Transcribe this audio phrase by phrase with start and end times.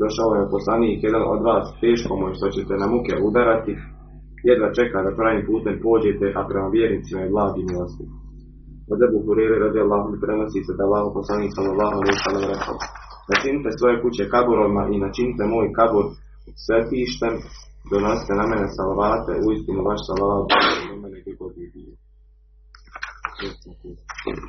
[0.03, 3.73] Došao je poslanik jedan od vas, teško mu je što ćete na muke udarati,
[4.49, 8.05] jedva čeka da pravim putem pođete, a prema vjernicima je blagi milosti.
[8.93, 12.77] Od Ebu Hurere radi Allah prenosi se da Allah poslanik sallallahu alaihi sallam rekao
[13.31, 16.05] Načinite svoje kuće kaburovima i načinite moj kabur
[16.65, 17.35] svetištem,
[17.92, 20.48] donosite na mene salavate, uistinu vaš salavat
[20.90, 21.94] na mene gdje god je bio.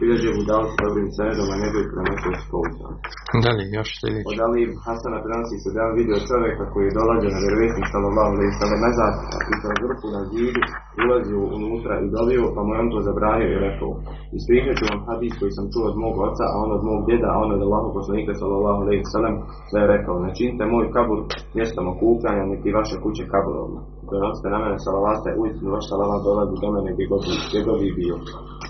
[0.00, 2.96] Bilježi mu dal s dobrim senedom, a ne bi prenosio s pouzdano.
[3.44, 4.28] Dalje, još sljedeći.
[4.30, 7.86] Od Ali ibn Hasana prenosi se da je vidio čovjeka koji je dolazio na vjerovjesnik
[7.94, 9.14] sallallahu alaihi sallam nazad
[9.52, 10.62] i kroz ruku na zidu
[11.04, 13.90] ulazio unutra i dobio, pa mu je on to zabranio i rekao
[14.38, 17.28] ispričat ću vam hadis koji sam čuo od mog oca, a on od mog djeda,
[17.32, 19.36] a on od Allahu poslanika sallallahu alaihi sallam
[19.72, 21.18] da je rekao načinite moj kabur
[21.58, 23.80] mjestom okupljanja, neki vaše kuće kaburovna.
[24.12, 27.92] Donosite na mene salavate, uistinu vaš salavat dolazi do mene gdje god, gdje god je
[28.00, 28.16] bio.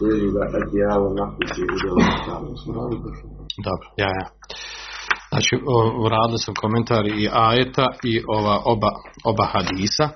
[0.09, 2.01] Ili ga etijavu nakući u djelu
[3.69, 4.27] Dobro, ja, ja.
[5.31, 5.53] Znači,
[6.05, 8.91] uradili sam komentar i ajeta i ova oba,
[9.31, 10.07] oba hadisa.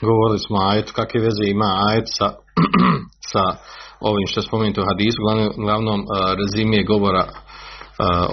[0.00, 2.28] Govorili smo o ajetu, kakve veze ima ajet sa,
[3.32, 3.44] sa
[4.10, 5.18] ovim što je spomenuto u hadisu,
[5.58, 6.08] uglavnom uh,
[6.40, 7.24] rezimije govora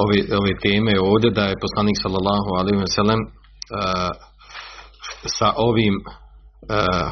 [0.03, 4.11] ove, ove teme ovdje, da je poslanik sallallahu alaihi sallam uh,
[5.37, 5.95] sa ovim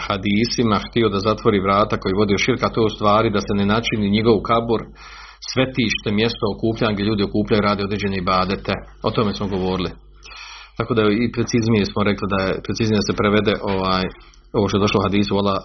[0.08, 3.54] hadisima htio da zatvori vrata koji vodi u širka, to je u stvari da se
[3.60, 4.82] ne načini njegov kabur
[5.52, 8.74] svetište, mjesto okupljanja gdje ljudi okupljaju radi određene ibadete.
[9.08, 9.92] O tome smo govorili.
[10.78, 14.06] Tako da i preciznije smo rekli da je preciznije da se prevede ovaj
[14.58, 15.56] ovo što je došlo u hadisu vola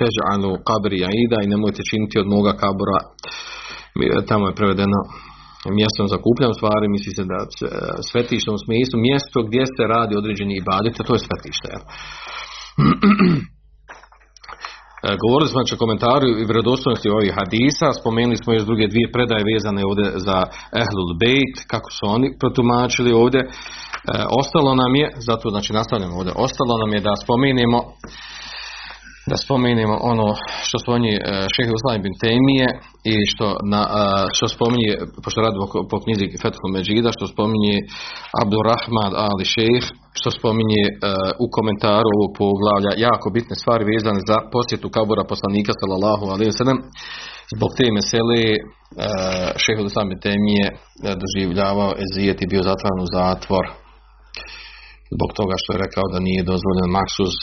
[0.00, 2.98] tež'alu kabri jaida i nemojte činiti od moga kabura
[4.30, 4.98] tamo je prevedeno
[5.80, 7.38] mjestom za kupljanje stvari misli se da
[8.10, 11.70] svetište u smislu mjesto gdje se radi određeni ibadete to je svetište
[15.24, 19.48] Govorili smo znači o komentaru i vjerodostojnosti ovih hadisa, spomenuli smo još druge dvije predaje
[19.52, 20.38] vezane ovdje za
[20.82, 23.40] Ehlul Bejt, kako su oni protumačili ovdje.
[24.02, 27.78] E, ostalo nam je, zato znači nastavljamo ovdje, ostalo nam je da spomenemo
[29.30, 30.28] da spomenemo ono
[30.66, 31.14] što spominje
[31.54, 32.68] šehe Uslan bin Temije
[33.12, 33.82] i što, na,
[34.36, 34.90] što spominje,
[35.24, 35.56] pošto radi
[35.90, 37.76] po, knjizi Fethul Međida, što spominje
[38.42, 39.84] Abdurrahman Ali šejh,
[40.18, 40.82] što spominje
[41.44, 46.80] u komentaru ovog poglavlja jako bitne stvari vezane za posjetu kabura poslanika sallallahu alaihi sallam.
[47.54, 48.42] Zbog te mesele
[49.62, 50.66] šehe Uslan bin Temije
[51.22, 53.64] doživljavao ezijet i bio zatvoren u zatvor
[55.14, 57.34] zbog toga što je rekao da nije dozvoljen maksuz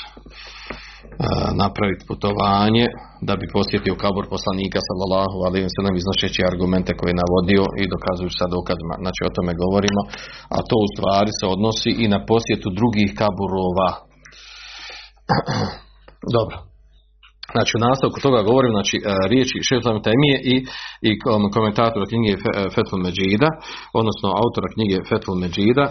[1.64, 2.86] napraviti putovanje
[3.28, 7.84] da bi posjetio kabor poslanika sallallahu alejhi ve sellem iznošeći argumente koje je navodio i
[7.94, 8.96] dokazujući sa dokazima.
[9.04, 10.02] Znači o tome govorimo,
[10.56, 13.90] a to u stvari se odnosi i na posjetu drugih kaburova.
[16.38, 16.56] Dobro.
[17.56, 18.96] Znači u nastavku toga govorim znači
[19.32, 20.56] riječi Šeflam Temije i,
[21.08, 21.10] i
[21.56, 22.34] komentatora knjige
[22.76, 23.50] Fethul Međida,
[24.00, 25.86] odnosno autora knjige Fethul Međida,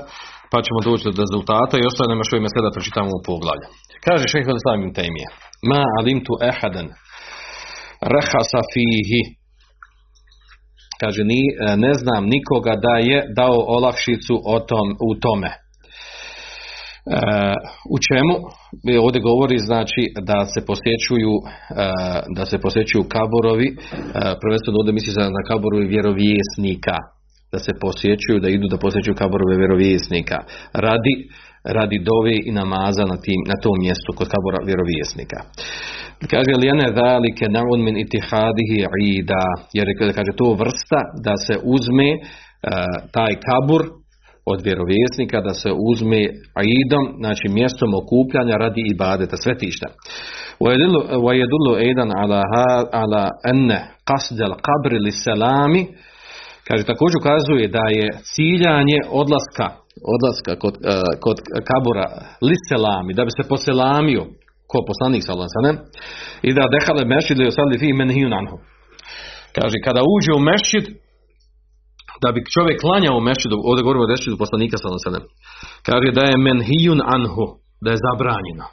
[0.50, 3.66] pa ćemo doći do rezultata i ostane nema što ime sada pročitamo u poglavlju.
[4.06, 5.28] Kaže šehr Islam ibn Taymije:
[5.70, 6.88] "Ma alimtu ahadan
[8.14, 9.22] rahasa fihi"
[11.02, 11.40] Kaže ni
[11.84, 15.50] ne znam nikoga da je dao olakšicu o tom, u tome.
[17.16, 17.20] E,
[17.94, 18.34] u čemu?
[19.04, 21.44] Ovdje govori znači da se posjećuju e,
[22.36, 23.76] da se posjećuju kaborovi, e,
[24.42, 26.96] prvenstveno ovdje misli na kaborovi vjerovjesnika,
[27.53, 30.37] da se posjećuju, da idu da posjećuju kaborove vjerovjesnika
[30.85, 31.15] radi,
[31.77, 35.39] radi dove i namaza na, tim, na tom mjestu kod kabora vjerovjesnika.
[36.33, 38.77] Kaže lijene dalike naun min itihadihi
[39.17, 39.45] ida,
[39.77, 39.87] jer
[40.17, 42.21] kaže to vrsta da se uzme uh,
[43.15, 43.81] taj kabur
[44.45, 46.21] od vjerovjesnika da se uzme
[46.81, 49.87] idom, znači mjestom okupljanja radi ibadeta, svetišta.
[50.63, 53.71] ويدل ويدل أيضا على ها على أن
[54.05, 55.73] قصد القبر للسلام
[56.68, 59.68] kaže također ukazuje da je ciljanje odlaska
[60.14, 61.36] odlaska kod, eh, kod
[61.70, 62.06] kabura
[62.48, 64.22] liselami da bi se poselamio
[64.70, 65.78] ko poslanik sallallahu
[66.48, 68.56] i da dehale mešid li osalli fi menhijun anhu
[69.58, 70.84] kaže kada uđe u mešid
[72.22, 75.28] da bi čovjek klanjao u mešćidu, ovdje govorimo o mešćidu poslanika sallallahu.
[75.88, 77.44] Kaže da je menhijun anhu,
[77.84, 78.66] da je zabranjeno.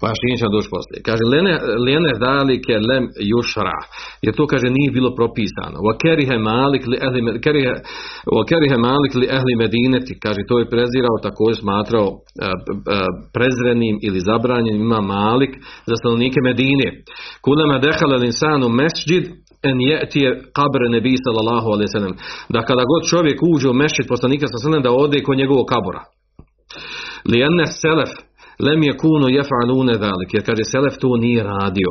[0.00, 0.98] Pojašnjenje će doći poslije.
[1.08, 1.54] Kaže, lene,
[1.86, 3.78] lene dalike lem jušra.
[4.24, 5.78] Jer to, kaže, nije bilo propisano.
[5.86, 8.76] Wa kerihe malik li ehli, kerihe,
[9.64, 10.12] medineti.
[10.24, 12.52] Kaže, to je prezirao, također smatrao e, e,
[13.34, 15.52] prezrenim ili zabranjenim ima malik
[15.88, 16.88] za stanovnike Medine.
[17.46, 19.24] Kulema dehala linsanu mesđid
[19.68, 22.16] en je kabre nebi sallallahu alaihi sallam.
[22.54, 26.02] Da kada god čovjek uđe u mešćid poslanika sallallahu da ode kod njegovog kabora.
[27.30, 28.12] Li enne selef
[28.66, 31.90] lem je kuno jefa'alune dalik, jer kaže Selef to nije radio.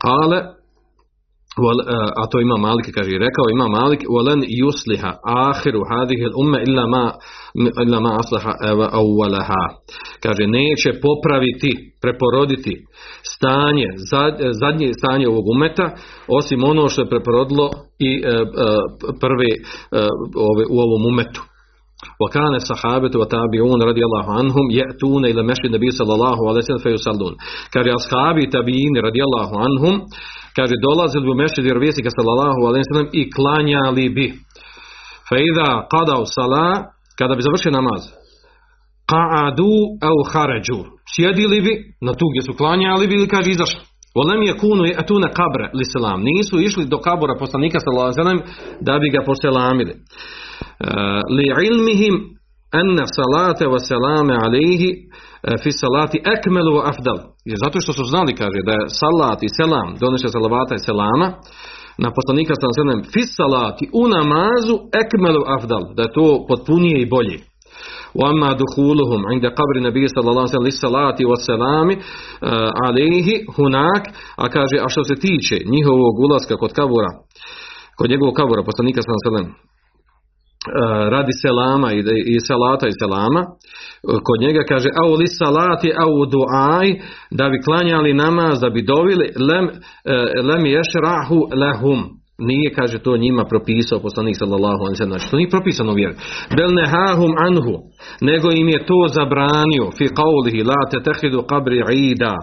[0.00, 0.38] Ale,
[2.16, 7.12] a to ima Malik, kaže, rekao ima Malik, walen yusliha ahiru hadih umme illa ma,
[7.84, 8.52] illa ma aslaha
[9.00, 9.64] awwalaha.
[10.22, 11.70] Kaže, neće popraviti,
[12.02, 12.74] preporoditi
[13.34, 13.88] stanje,
[14.62, 15.86] zadnje stanje ovog umeta,
[16.28, 18.42] osim ono što je preporodilo i e, e,
[19.22, 19.58] prve e,
[20.70, 21.42] u ovom umetu.
[22.22, 27.34] وكان الصحابة والتابعون رضي الله عنهم يأتون إلى مسجد النبي صلى الله عليه وسلم فيصلون.
[27.72, 29.94] كاري أصحابي تابعين رضي الله عنهم
[30.56, 34.34] كاري دولاز إلى مسجد الرئيسي صلى الله عليه وسلم إقلانيا لي بي
[35.28, 36.86] فإذا قضوا صلاة
[37.18, 38.14] كذا بزبرش نماز.
[39.08, 40.84] قعدوا أو خرجوا.
[41.16, 41.72] سيدي لي بي
[42.02, 46.20] نتوجي سقلانيا لي بي كاري زشن Volem je kunu je atuna kabre li selam.
[46.22, 48.42] Nisu išli do kabura poslanika sallallahu alejhi
[48.80, 49.94] da bi ga poselamili.
[51.36, 52.14] li ilmihim
[52.80, 54.88] anna salate wa salame alaihi
[55.62, 57.18] fi salati akmelu wa afdal.
[57.44, 61.28] Jer zato što su znali, kaže, da je salat i selam, donoše salavata i selama,
[62.04, 67.10] na poslanika sallallahu alejhi fi salati u namazu akmelu afdal, da je to potpunije i
[67.14, 67.38] bolje.
[68.19, 71.87] وأما دخولهم عند قبر النبي صلى الله عليه وسلم للصلاة والسلام
[72.85, 73.27] عليه
[73.59, 74.03] هناك
[74.37, 77.11] a kaže a što se tiče njihovog ulaska kod kabura
[77.97, 79.73] kod njegovog kabura poslanika sallallahu alejhi ve sellem
[81.09, 83.45] radi selama i, i salata i selama
[84.27, 86.87] kod njega kaže au li salati au duaj
[87.31, 89.69] da bi klanjali namaz da bi dovili lem,
[90.49, 95.10] lem ješrahu lahum nije kaže to njima propisao poslanik sallallahu sellem.
[95.10, 96.14] Znači to nije propisano vjeri.
[96.56, 97.74] Bel nehahum anhu
[98.20, 99.90] nego im je to zabranio.
[99.96, 101.80] Fi qawlihi la tatakhidu qabri
[102.10, 102.36] ida.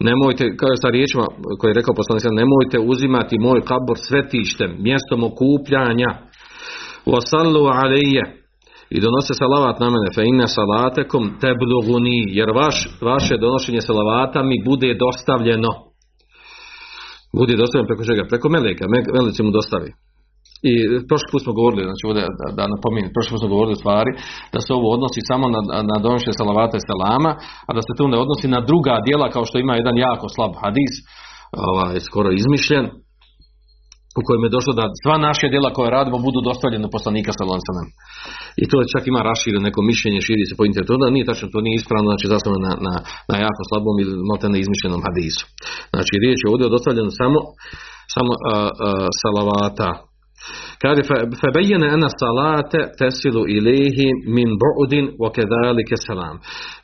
[0.00, 1.24] Nemojte, kaže sa riječima
[1.58, 6.10] koje je rekao poslanik, nemojte uzimati moj kabor svetištem, mjestom okupljanja,
[7.06, 8.24] wasallu alejje
[8.90, 10.08] i donose salavat na mene.
[10.14, 15.87] Fe inne salatekom tebluguni jer vaš, vaše donošenje salavata mi bude dostavljeno
[17.38, 18.22] bude dostavljeno preko čega?
[18.32, 18.84] preko meleka,
[19.16, 19.90] meleci mu dostavi
[20.70, 20.72] i
[21.08, 24.10] prošli put smo govorili, znači ovdje da, da napominjem, prošli put smo govorili stvari
[24.52, 25.60] da se ovo odnosi samo na,
[25.90, 27.32] na donošenje salavata i salama,
[27.68, 30.52] a da se to ne odnosi na druga dijela kao što ima jedan jako slab
[30.62, 30.94] hadis,
[31.68, 32.84] ovaj, skoro izmišljen,
[34.18, 37.92] u kojem je došlo da sva naša djela koje radimo budu dostavljene poslanika sallallahu alejhi
[38.62, 41.60] I to čak ima rašireno neko mišljenje, širi se po internetu, da nije tačno, to
[41.64, 42.94] nije ispravno, znači zasnovano na, na,
[43.30, 44.14] na jako slabom ili
[44.52, 45.44] na izmišljenom hadisu.
[45.94, 46.72] Znači riječ je ovdje o
[47.20, 47.38] samo,
[48.14, 48.88] samo a, a,
[49.20, 50.07] salavata.
[50.82, 51.00] Kaže,
[51.40, 54.06] febejene ena salate tesilu ilihi
[54.36, 56.36] min bu'udin wa kedalike selam.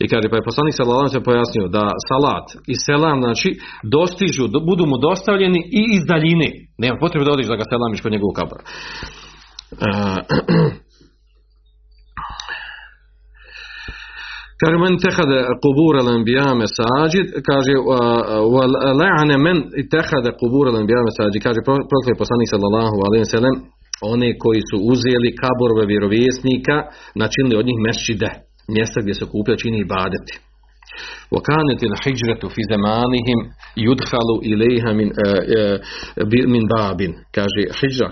[0.02, 3.48] I kaže, pa je poslanik sallallahu se pojasnio da salat i selam, znači,
[3.96, 6.48] dostižu, budu mu dostavljeni i iz daljine.
[6.82, 8.60] Nema potrebe da odiš da ga selamiš kod njegovu kabor.
[14.60, 17.72] Kaže, men tehade kubura lembija mesađid, kaže,
[19.00, 19.58] la'ane men
[19.94, 21.60] tehade kubura lembija mesađid, kaže,
[21.92, 23.54] prokle poslanik sallallahu alaihi sallam,
[24.13, 26.75] one koji su uzeli kaborove vjerovjesnika,
[27.21, 28.29] načinili od njih mesčide,
[28.75, 30.35] mjesta gdje se kuplja čini ibadeti.
[31.31, 33.39] وكانت الحجرة في زمانهم
[33.77, 35.07] يدخل إليها من
[36.53, 36.99] من باب
[37.37, 38.09] kaže hijra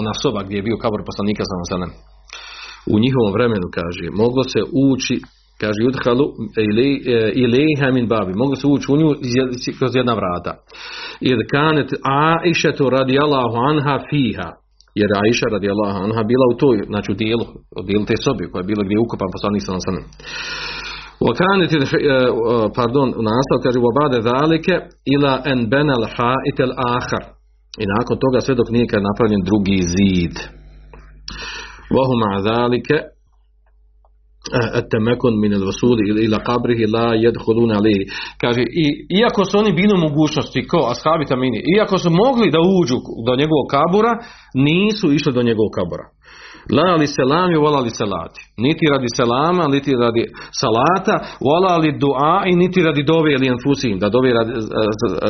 [0.00, 1.92] ona soba gdje je bio kabor poslanika sallallahu
[2.86, 5.16] u njihovom vremenu kaže moglo se ući
[5.60, 6.26] kaže yudhalu
[7.44, 9.08] ilejha min babi mogu se ući u nju
[9.78, 10.52] kroz jedna vrata
[11.20, 14.50] jer kanet Aisha to radijallahu anha fiha
[15.00, 17.44] jer Aisha radijallahu anha bila u toj znači u dijelu,
[17.80, 20.06] u dijelu te sobi koja je bila gdje je ukopan poslanik sallallahu alejhi
[21.26, 21.72] وكانت
[22.78, 24.66] pardon nastav kaže وبعد ذلك
[25.12, 27.22] الى ان بنى الحائط الاخر
[27.82, 30.36] i nakon toga sve dok nije kad napravljen drugi zid
[31.94, 32.88] وهو مع ذلك
[34.91, 38.05] temekon min al vasuli ila qabrihi la yadkhuluna alayhi
[38.41, 38.85] kaže i
[39.19, 42.97] iako su oni bili u mogućnosti ko ashabi tamini iako su mogli da uđu
[43.27, 44.13] do njegovog kabura
[44.67, 46.05] nisu išli do njegovog kabura
[46.71, 48.41] La li selami, vola li selati.
[48.57, 50.23] Niti radi selama, niti radi
[50.61, 51.15] salata,
[51.47, 53.47] vola li dua i niti radi dove ili
[53.99, 54.51] da dove radi,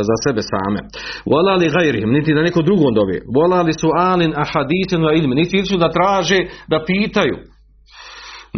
[0.09, 0.79] za sebe same.
[1.25, 3.17] Vola li gajrihim, niti da neko drugom dove.
[3.35, 7.35] Vola li sualin ahadisin wa ilmi, niti išli da traže, da pitaju.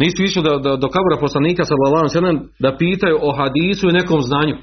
[0.00, 4.20] Nisu išli da, da, do kabura poslanika sallallahu sellem da pitaju o hadisu i nekom
[4.28, 4.56] znanju.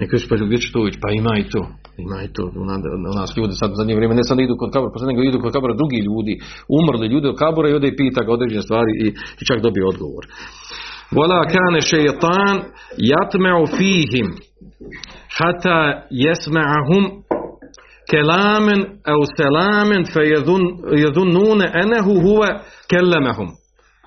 [0.00, 0.98] Neko će pa gdje će to ići?
[1.04, 1.60] Pa ima i to.
[2.06, 2.44] Ima i to.
[2.60, 5.20] U na- u nas ljudi sad u zadnje vrijeme ne sad idu kod kabura, poslanika
[5.20, 6.34] nego idu kod kabura drugi ljudi,
[6.78, 9.06] umrli ljudi od kabura i ode i pita ga određene stvari i,
[9.40, 10.24] i čak dobije odgovor.
[11.18, 12.56] Wala kane šeitan
[13.10, 14.28] jatme'u fihim
[15.38, 15.78] hata
[16.24, 17.04] jesma'ahum
[18.10, 18.80] kelamen
[19.12, 20.20] au selamen fe
[21.04, 22.48] jedunnune enehu huve
[22.90, 23.48] kellemehum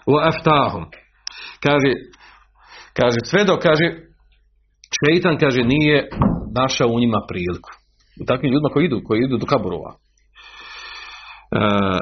[0.07, 0.85] wa aftahum.
[1.65, 1.91] Kaže,
[2.93, 3.87] kaže sve dok kaže
[4.97, 6.09] šeitan kaže nije
[6.59, 7.69] našao u njima priliku.
[8.21, 9.91] U takvim ljudima koji idu, koji idu do kaburova.
[11.55, 11.99] Uh,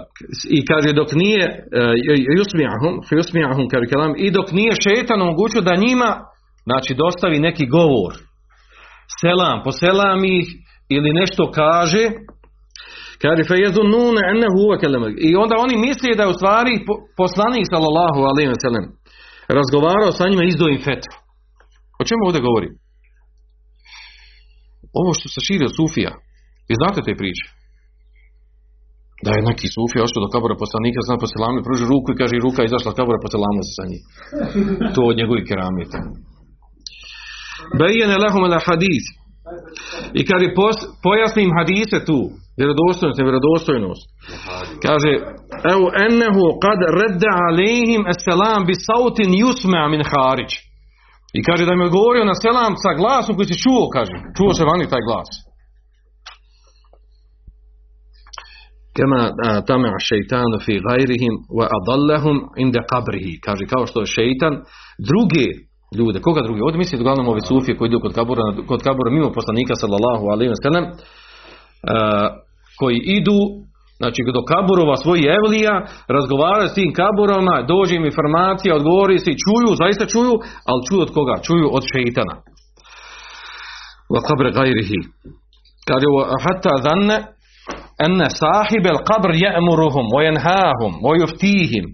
[0.58, 1.94] I kaže dok nije uh,
[3.74, 6.12] kaže kelam, i dok nije šeitan omogućio da njima
[6.64, 8.14] znači dostavi neki govor.
[9.22, 10.48] Selam, poselam ih
[10.90, 12.04] ili nešto kaže
[13.24, 13.56] Kaže fe
[14.58, 15.08] huwa kalama.
[15.28, 18.86] I onda oni misle da je u stvari po- poslanik sallallahu alejhi ve sellem
[19.58, 21.14] razgovarao sa njima i izdao im fetvu.
[22.02, 22.70] O čemu ovdje govori?
[25.00, 26.12] Ovo što se širi od Sufija.
[26.68, 27.46] Vi znate te priče?
[29.26, 32.34] Da je neki Sufija ošao do kabura poslanika, zna po selami, pruži ruku i kaže
[32.36, 33.84] i ruka je izašla od kabura, poselamo se sa.
[34.96, 36.00] To od njegovih keramita.
[37.80, 39.06] Bejene lahum ala hadis.
[40.20, 42.20] I kaže pos- pojasni im hadise tu,
[42.60, 44.06] vjerodostojnost i vjerodostojnost.
[44.86, 45.12] Kaže,
[45.74, 50.52] evo ennehu kad redda alejhim esselam bi sautin yusma min harić.
[51.38, 54.16] I kaže da mi je odgovorio na selam sa glasom koji se čuo, kaže.
[54.38, 55.30] Čuo se vani taj glas.
[58.96, 59.22] Kema
[59.70, 63.34] tama šeitanu fi gajrihim wa adallahum inda qabrihi.
[63.46, 64.54] Kaže kao što je šeitan
[65.10, 65.48] druge
[65.98, 66.62] ljude, koga drugi?
[66.62, 70.52] Ovdje misli uglavnom ove sufije koji idu kod kabura, kod kabura mimo poslanika sallallahu alaihi
[70.54, 70.86] wa sallam,
[72.80, 73.40] koji idu
[74.02, 75.76] Znači, do kaburova svojih evlija,
[76.18, 80.34] razgovaraju s tim kaburama, dođe im informacija, odgovori se i čuju, zaista čuju,
[80.70, 81.36] ali čuju od koga?
[81.48, 82.36] Čuju od šeitana.
[84.14, 85.00] Wa kabre gajrihi.
[85.88, 86.08] Kaže,
[86.44, 87.18] hatta zanne,
[88.06, 91.86] enne sahibe al qabr je'muruhum, wa jenhahum, wa juftihim,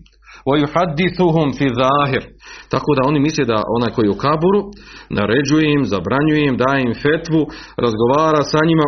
[0.50, 2.24] wa juhaddithuhum fi zahir.
[2.74, 4.62] Tako da oni misle da onaj koji je u kaburu,
[5.18, 7.42] naređuje im, zabranjuje im, daje im fetvu,
[7.86, 8.88] razgovara sa njima,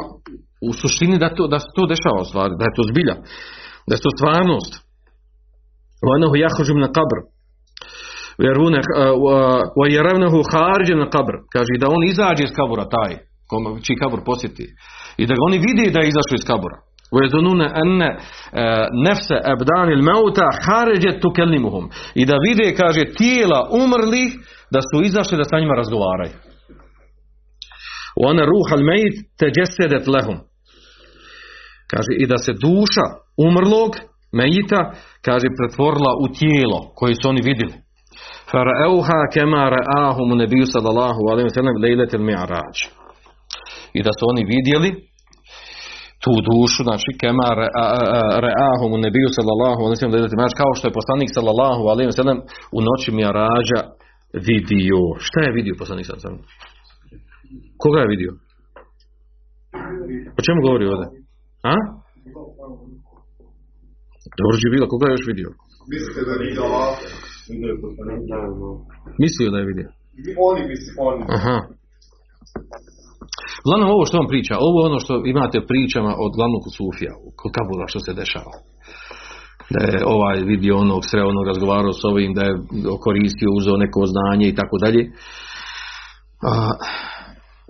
[0.68, 3.16] u suštini da, to, da se to dešava u stvari, da je to zbilja,
[3.88, 4.72] da je to stvarnost.
[6.06, 7.18] وأنه يخرج من القبر
[8.40, 8.80] ويرونه
[9.80, 13.12] ويرونه خارج من القبر kaže da on izađe iz kabura taj
[13.50, 14.64] kom, čiji kabur posjeti
[15.16, 16.78] i da ga oni vide da je izašao iz kabura
[17.14, 17.98] ويظنون أن
[19.08, 24.30] نفس أبدان الموتى خارجت تكلمهم i da vide kaže tijela umrlih
[24.74, 26.36] da su izašli da sa njima razgovaraju
[28.20, 30.38] وأن روح الميت تجسدت لهم
[31.93, 33.05] kaže i da se duša
[33.47, 33.91] umrlog
[34.39, 34.81] mejita
[35.27, 37.75] kaže pretvorila u tijelo koje su oni vidjeli.
[38.51, 42.77] Farauha kama ra'ahum nabiju sallallahu alejhi ve sellem lejletel mi'raj.
[43.97, 44.89] I da su oni vidjeli
[46.23, 47.47] tu dušu znači kama
[48.45, 52.17] ra'ahum nabiju sallallahu alejhi ve sellem lejletel mi'raj kao što je poslanik sallallahu alejhi ve
[52.19, 52.39] sellem
[52.77, 53.79] u noći mi'rađa
[54.49, 54.99] vidio.
[55.27, 58.31] Šta je vidio poslanik sallallahu alejhi ve sellem koga je vidio?
[60.39, 61.22] O čemu govori ovdje
[61.71, 61.73] a
[64.39, 65.49] dobro bilo, koga je još vidio?
[65.93, 66.93] Mislite da nije Allah?
[69.23, 69.89] Mislio da je vidio.
[70.49, 71.21] Oni se, oni.
[71.37, 71.57] Aha.
[73.65, 77.13] Uglavnom ovo što vam priča, ovo je ono što imate u pričama od glavnog sufija,
[77.39, 78.53] kod Kabula što se dešava.
[79.73, 82.53] Da je ovaj vidio onog, sreo onog, razgovarao s ovim, da je
[83.05, 85.03] koristio, uzeo neko znanje i tako dalje.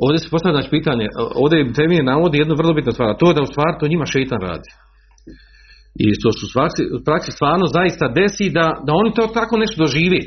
[0.04, 1.06] Ovdje se postavlja znači pitanje,
[1.44, 4.06] ovdje Temije navodi jednu vrlo bitnu stvar, a to je da u stvari to njima
[4.06, 4.70] šeitan radi.
[6.04, 6.44] I to su
[6.98, 10.22] u praksi stvarno zaista desi da, da oni to tako nešto doživi.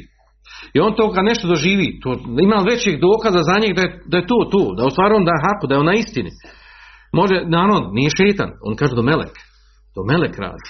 [0.74, 2.08] I on to kad nešto doživi, to
[2.46, 5.24] ima većih dokaza za njeg da je, da je to tu, da u stvari on
[5.28, 6.30] da je haku, da je on na istini.
[7.18, 9.34] Može, naravno, nije šeitan, on kaže do melek.
[9.94, 10.64] To melek radi.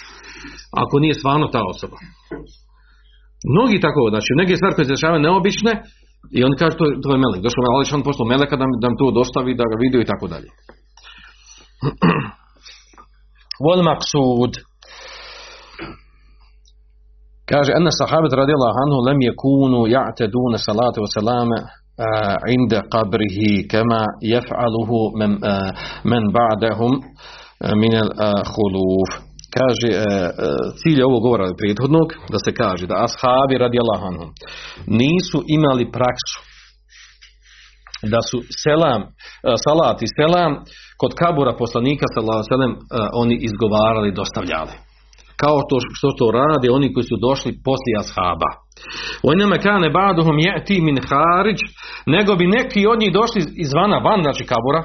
[0.83, 1.97] Ako nije stvarno ta osoba.
[3.55, 5.73] Mnogi tako, znači neke stvari koje se dešavaju neobične,
[6.37, 7.41] i on kaže to, to je melek.
[7.43, 10.09] Došao je Ali on poslao meleka da, da mi to dostavi, da ga vidio i
[10.11, 10.51] tako dalje.
[13.65, 14.53] Wal maksud.
[17.51, 21.59] Kaže, ene sahabet radijallahu anhu lem yakunu ja'tedune salatu wa salame
[22.57, 24.03] inda qabrihi kema
[24.33, 25.71] jef'aluhu men, eh,
[26.05, 26.93] men ba'dahum
[27.65, 28.11] eh, min al
[28.53, 29.26] khuluf.
[29.59, 30.33] Kaže, eh, eh,
[30.81, 34.31] cilj ovog govora prethodnog, da se kaže da ashabi radijallahu anhum
[35.01, 36.39] nisu imali praksu
[38.13, 39.09] da su selam, eh,
[39.65, 40.53] salat i selam
[41.01, 42.45] kod kabura poslanika sallallahu
[43.23, 44.75] oni izgovarali dostavljali
[45.43, 48.51] kao to što to rade oni koji su došli poslije ashaba.
[49.31, 51.59] Onama kane ba'duhum ya'ti min kharij,
[52.15, 54.81] nego bi neki od njih došli izvana van znači kabura.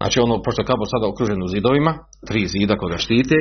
[0.00, 1.92] Znači ono pošto je kabur sada okružen u zidovima,
[2.28, 3.36] tri zida koga štite,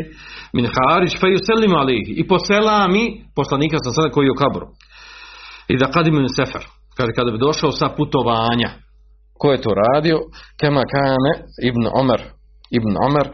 [0.53, 3.03] min kharij fa yusallimu alayhi i po selami
[3.35, 4.67] poslanika sa sada koji je u kaburu.
[5.67, 6.63] I da kadim min sefer,
[6.97, 8.69] kaže kada bi došao sa putovanja,
[9.39, 10.17] ko je to radio?
[10.59, 11.31] Kema kane
[11.69, 12.21] ibn Omer,
[12.77, 13.27] ibn Omer,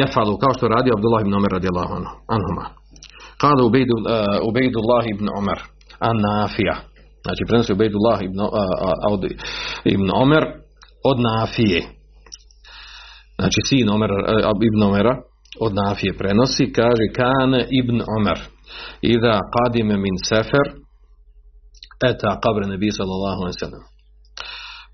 [0.00, 2.64] jefalu, kao što radi Abdullah ibn Omer radijallahu anhu- anhuma.
[3.40, 5.58] Kada Ubejdu, uh, Ubejdullah ibn Omer,
[5.98, 6.76] an Nafija.
[7.24, 8.38] Znači, prenosi Ubejdullah ibn,
[9.10, 9.22] od,
[9.84, 10.44] ibn Omer
[11.04, 11.82] od Nafije.
[13.42, 15.14] Znači, sin Omer, uh, ibn Omera
[15.64, 18.38] od Nafije prenosi, kaže, kane ibn Omer.
[19.14, 20.66] Ida qadime min sefer,
[22.10, 23.84] eta qabre nebi sallallahu alaihi sallam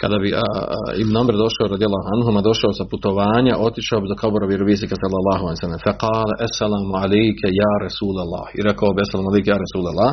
[0.00, 4.16] kada bi a, a, Ibn Omer došao radijallahu anhuma došao sa putovanja otišao bi do
[4.22, 8.44] kabura vjerovisnika sallallahu alejhi ve sellem fa qala assalamu alayka ya rasulallah.
[8.58, 10.10] I rekao bi assalamu alayka ya rasulallah.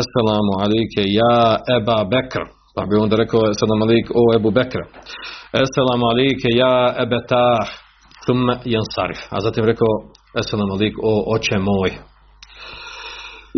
[0.00, 1.36] Assalamu alayka ya
[1.76, 2.42] Aba Bekr
[2.76, 4.86] pa bi onda rekao, salam alik, o Ebu Bekra.
[5.62, 7.68] Eselam alike, ja ebetah,
[8.26, 8.40] tum
[8.74, 9.20] jansarif.
[9.30, 9.92] A zatim rekao,
[10.40, 11.90] eselam alik, o oče moj.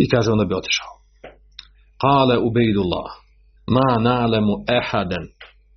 [0.02, 0.92] I kaže, onda bi otišao.
[2.02, 3.08] Kale ubejdullah,
[3.76, 5.24] ma na'lemu ehaden,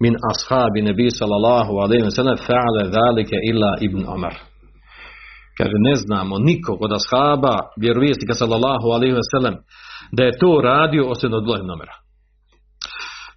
[0.03, 4.35] min ashabi nebi sallallahu alaihi wa sallam, fa'ale zalike illa ibn Omar.
[5.57, 9.55] Kaže, ne znamo nikog od ashaba, vjerovijesnika sallallahu alaihi wa sallam,
[10.11, 12.00] da je to radio osim od Omara.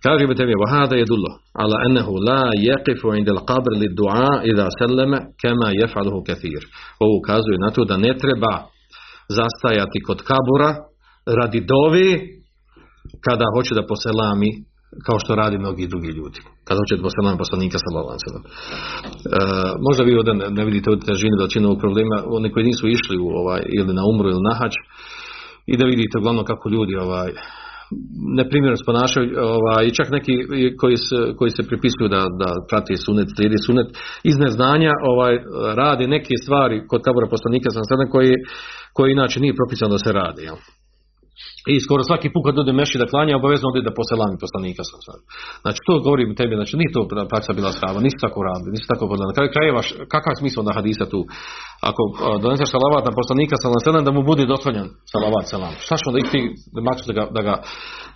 [0.05, 1.31] Kaže bi tebi, vahada je dullo,
[1.63, 6.63] ala ennehu la jeqifu indel qabr li dua idha selleme kema jefaluhu kathir.
[7.03, 8.53] Ovo ukazuje na to da ne treba
[9.39, 10.71] zastajati kod kabura
[11.39, 12.09] radi dovi
[13.27, 14.51] kada hoće da poselami
[15.07, 16.41] kao što radi mnogi drugi ljudi.
[16.67, 18.21] Kada hoće da poselami poslanika sallallahu e,
[19.87, 23.29] možda vi ovdje ne vidite od težinu većinu ovog problema, oni koji nisu išli u
[23.41, 24.75] ovaj, ili na umru ili na hač,
[25.73, 27.31] i da vidite uglavnom kako ljudi ovaj,
[28.41, 30.35] neprimjerno se ponašaju ovaj, čak neki
[30.81, 33.89] koji se, koji se pripisuju da, da prati sunet, slijedi sunet
[34.31, 35.35] iz neznanja ovaj,
[35.81, 38.35] radi neke stvari kod kabura poslanika sellem koji,
[38.97, 40.43] koji inače nije propisano da se radi.
[40.49, 40.59] Jel?
[41.73, 44.83] I skoro svaki put kad ode meši da klanja, obavezno ode da poselami poslanika.
[45.65, 49.05] Znači to govorim tebi, znači nije to praksa bila shaba, nisi tako radili, nisi tako
[49.11, 49.31] podali.
[49.31, 49.81] Na kraju krajeva,
[50.15, 51.21] kakav je smisao da hadisa tu?
[51.91, 52.03] Ako
[52.45, 55.75] doneseš salavat na poslanika sam sedam da mu bude dosvoljen salavat selam.
[55.85, 56.41] Šta što onda ti
[57.09, 57.55] da ga, da ga,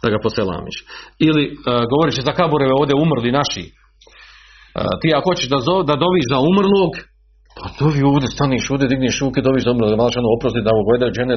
[0.03, 0.77] da ga poselamiš?
[1.27, 1.57] Ili a,
[1.93, 3.65] govoriš za kabureve ovdje umrli naši.
[5.01, 5.59] Ti ako hoćeš da,
[5.91, 6.93] da doviš za umrlog,
[7.61, 10.83] pa dovi ovdje, staniš ovdje, digneš ruke, doviš umrlog, da malo ono oprosti, da mu
[10.89, 11.35] gleda džene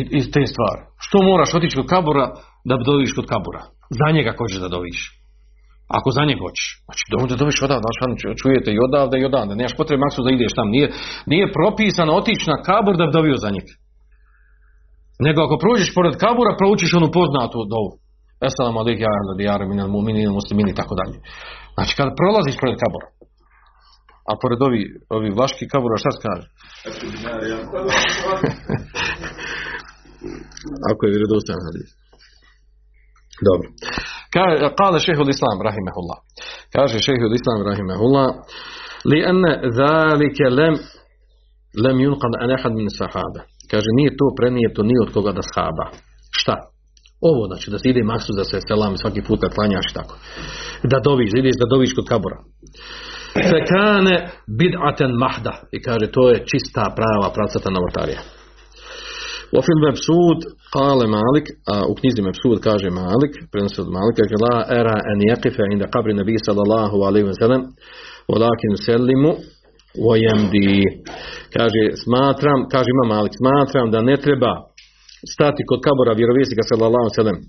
[0.00, 0.82] i, i te stvari.
[1.04, 2.26] Što moraš otići kod kabura
[2.68, 3.62] da doviš kod kabura?
[4.00, 4.98] Za njega hoćeš da doviš.
[5.96, 6.66] Ako za njega hoćeš.
[6.86, 9.52] Znači, da doviš odavde, znači, čujete i odavde i odavde.
[9.54, 10.68] Nemaš potrebe maksu da ideš tam.
[10.76, 10.86] Nije,
[11.32, 13.74] nije propisano otići na kabur da bi dovio za njega.
[15.26, 17.92] Nego ako prođeš pored kabura, proučiš onu poznatu dovu.
[18.40, 21.16] Ya ahla diyara minal mu'minina muslimini i tako dalje.
[21.74, 23.06] Znači kada prolaziš pored kabura,
[24.30, 24.82] a pored ovi,
[25.16, 26.46] ovi vlaški kabura šta se kaže?
[30.90, 31.90] Ako je vjerodostojan hadis.
[33.48, 33.68] Dobro.
[34.78, 36.18] Kale šehhul islam rahimehullah.
[36.74, 38.28] Kaže šehhul islam rahimehullah
[39.10, 40.74] li ene zalike lem
[41.84, 43.40] lem yunqad an ahad min sahaba.
[43.70, 45.86] Kaže nije to prenijeto ni od koga da shaba.
[46.38, 46.56] Šta?
[47.30, 50.14] Ovo znači da se ide maksu da se selam svaki put da klanjaš tako.
[50.92, 52.38] Da doviš, da ideš da doviš kod kabura
[53.49, 54.15] Fekane
[54.59, 55.53] bid'aten mahda.
[55.71, 58.21] I kaže to je čista prava pravcata novotarija.
[59.55, 60.39] وفي المبسوط
[60.77, 61.45] قال مالك
[61.91, 66.13] u knjizi Mebsud kaže Malik prenosi od Malika kaže la era an yaqifa inda qabri
[66.21, 67.61] nabi sallallahu alejhi ve sellem
[68.31, 69.31] walakin sallimu
[70.05, 70.71] wa yamdi
[71.55, 74.51] kaže smatram kaže ima Malik smatram da ne treba
[75.33, 77.39] stati kod kabura vjerovjesnika sallallahu alejhi ve sellem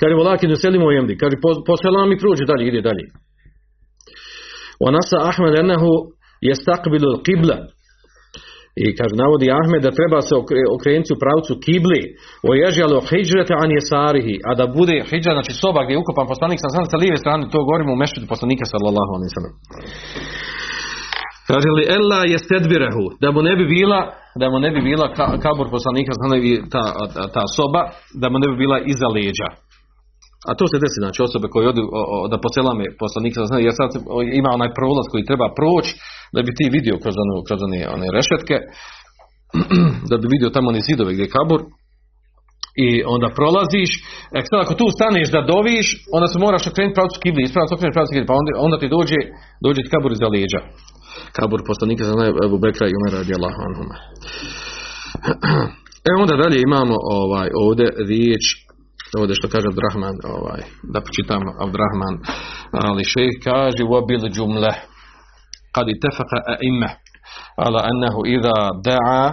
[0.00, 3.06] kaže walakin sallimu wa yamdi kaže po, po selami prođe dalje ide dalje
[4.84, 5.82] ونص أحمد أنه
[6.50, 7.58] يستقبل القبلة
[8.86, 10.34] I kaže, navodi Ahmed da treba se
[10.76, 12.02] okrenuti u pravcu kibli,
[12.48, 16.58] o ježjalo hijđrete an jesarihi, a da bude hijđa, znači soba gdje je ukopan poslanik
[16.62, 19.54] sa sa lijeve strane, to govorimo u mešćidu poslanika sallallahu alaihi sallam.
[21.50, 24.00] Kaže li Ella je stedbirehu, da mu ne bi bila,
[24.40, 26.82] da mu ne bi bila ka- kabur poslanika, znači i ta,
[27.36, 27.82] ta soba,
[28.22, 29.48] da mu ne bi bila iza leđa.
[30.49, 31.83] A to se desi, znači osobe koje odu
[32.31, 33.89] da poselame poslanika, znači, jer sad
[34.41, 35.91] ima onaj prolaz koji treba proći,
[36.35, 38.55] da bi ti vidio kroz, onu, kroz one, one rešetke,
[40.09, 41.61] da bi vidio tamo one zidove gdje je kabur,
[42.85, 43.91] i onda prolaziš,
[44.37, 47.75] e sad ako tu staneš da doviš, onda se moraš okrenuti pravcu kibli, ispravno se
[47.75, 49.19] okrenuti pravcu kibli, pa onda, onda ti dođe,
[49.65, 50.61] dođe ti kabur iza leđa.
[51.37, 52.13] Kabur poslanika za
[52.47, 53.19] Ebu Bekra i Umera
[53.67, 53.97] anhuma.
[56.09, 58.43] E onda dalje imamo ovaj ovdje riječ
[59.19, 60.61] ovdje što kaže Abdurrahman, ovaj,
[60.93, 62.15] da pročitam Abdurrahman,
[62.87, 64.71] ali šejh kaže wabil džumle
[65.75, 66.89] kad itefaka a'imma
[67.65, 69.23] ala annahu idha da'a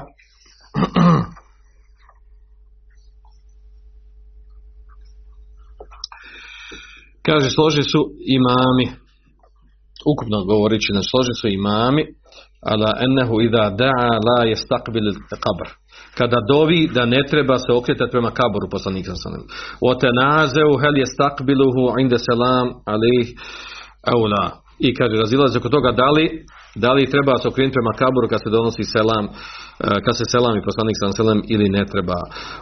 [7.26, 8.00] Kaže, složi su
[8.38, 8.86] imami,
[10.12, 12.02] ukupno govoreći, znači složi su imami,
[12.70, 15.08] ala ennehu ida da'a la jestaqbil
[15.44, 15.68] qabr.
[16.17, 19.43] Kada dovi da ne treba se okretati prema kaboru poslanika sallam.
[19.81, 23.27] O tenazeu hel jestaqbiluhu inda selam alih
[24.13, 24.45] aula.
[24.79, 26.25] I kaže, razilaze oko toga da li,
[26.75, 30.57] da li treba se okrenuti prema kaboru kad se donosi selam, eh, kad se selam
[30.57, 32.19] i poslanik sallam ili ne treba.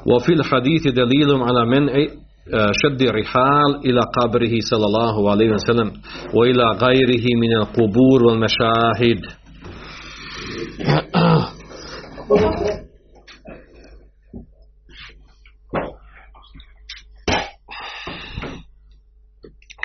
[0.10, 2.06] Wa fil hadithi delilum ala men'i
[2.84, 5.92] شد الرحال إلى قبره صلى الله عليه وسلم
[6.34, 9.20] وإلى غيره من القبور والمشاهد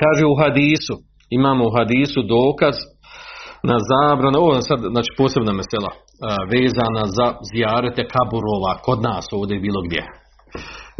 [0.01, 0.95] kaže u hadisu
[1.39, 2.75] imamo u hadisu dokaz
[3.69, 5.91] na zabranu, ovo je sad znači posebna mesela
[6.53, 10.03] vezana za zijarete kaburova kod nas ovdje bilo gdje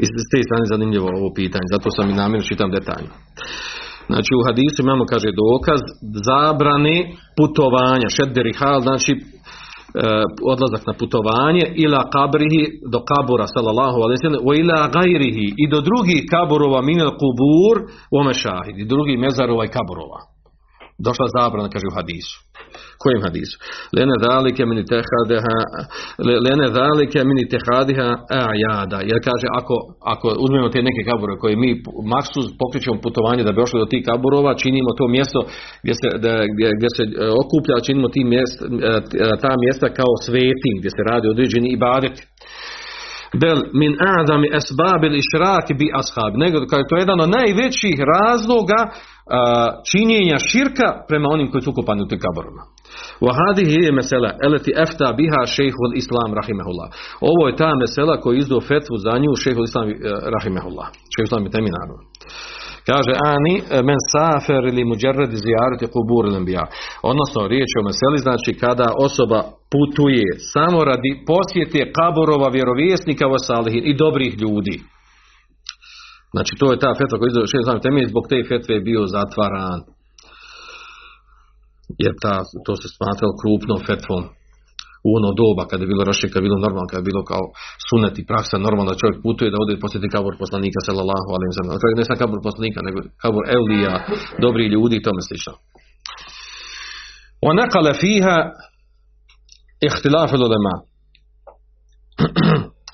[0.01, 3.13] i s te strane zanimljivo ovo pitanje, zato sam i namjerno čitam detaljno.
[4.09, 5.81] Znači u hadisu imamo, kaže, dokaz
[6.29, 6.97] zabrane
[7.37, 9.19] putovanja, šedderi hal, znači e,
[10.53, 16.21] odlazak na putovanje, ila kabrihi do kabura, sallallahu sallam, o ila gajrihi, i do drugih
[16.29, 17.75] kaburova, minel kubur,
[18.11, 20.19] u šahid, i drugih mezarova i kaburova.
[20.99, 22.35] Došla zabrana, kaže u hadisu.
[23.03, 23.55] Kojem hadisu?
[23.95, 25.57] Lene zalike mini tehadeha,
[26.45, 28.09] lene zalike mini tehadiha
[28.51, 28.99] ajada.
[29.09, 29.75] Jer kaže, ako,
[30.13, 31.69] ako uzmemo te neke kabure koje mi
[32.13, 35.39] maksuz pokrećemo putovanje da bi došli do tih kaburova, činimo to mjesto
[35.83, 37.09] gdje se, da, gdje, gdje se e,
[37.41, 38.65] okuplja, činimo ti mjest, e,
[39.43, 42.21] ta mjesta kao svetim, gdje se radi određeni ibadeti
[43.41, 46.33] bel min adami esbabil išrak bi ashab.
[46.43, 48.79] Nego kao je to jedan od najvećih razloga
[49.91, 52.63] činjenja širka prema onim koji su ukopani u tim kaborima.
[53.25, 56.89] Wa hadihi je mesela eleti efta biha šejhul islam rahimehullah.
[57.29, 59.95] Ovo je ta mesela koju izdao fetvu za nju šejhul islam eh,
[60.35, 60.87] rahimehullah.
[61.13, 61.97] Šejhul islam je teminarno.
[62.89, 63.55] Kaže ani
[63.87, 66.65] men safer ili muđerred zijarati kubur lembija.
[67.11, 69.39] Odnosno riječ je o meseli znači kada osoba
[69.73, 74.75] putuje samo radi posjete kaborova vjerovjesnika vasalihin i dobrih ljudi.
[76.35, 79.01] Znači to je ta fetva koja izgleda šest znamenja temije, zbog te fetve je bio
[79.17, 79.79] zatvaran.
[82.03, 84.23] Jer ta, to se smatralo krupnom fetvom
[85.07, 87.43] u ono doba kada je bilo rašće, kada je bilo normalno, kada je bilo kao
[87.87, 91.55] sunet i praksa normalno da čovjek putuje da ode posjeti kabor poslanika sallallahu alaihi wa
[91.57, 91.99] sallam.
[91.99, 93.93] Ne sam kabor poslanika, nego kabor evlija,
[94.43, 95.53] dobri ljudi i tome slično.
[97.45, 98.37] Wa nakala fiha
[99.87, 100.73] ihtilaf ulema.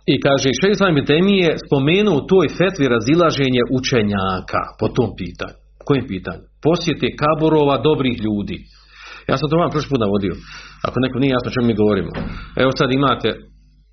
[0.06, 1.02] I kaže, šeji sami
[1.44, 5.58] je spomenuo u toj fetvi razilaženje učenjaka po tom pitanju.
[5.88, 6.44] Kojim pitanju?
[6.68, 8.58] Posjete kaburova dobrih ljudi.
[9.30, 10.34] Ja sam to vam prošli put navodio.
[10.88, 12.12] Ako neko nije jasno čemu mi govorimo.
[12.62, 13.30] Evo sad imate,